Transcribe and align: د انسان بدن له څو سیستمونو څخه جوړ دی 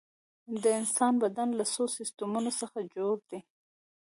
د 0.63 0.63
انسان 0.79 1.13
بدن 1.23 1.49
له 1.59 1.65
څو 1.73 1.83
سیستمونو 1.97 2.51
څخه 2.61 2.79
جوړ 2.95 3.15
دی 3.29 3.39